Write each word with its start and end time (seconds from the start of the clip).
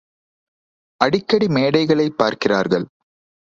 அடிக்கடி 1.01 1.47
மேடைகளைப் 1.47 2.17
பார்க்கிறார்கள்! 2.17 2.85